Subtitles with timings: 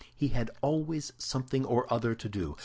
[0.15, 2.55] He had always something or other to do.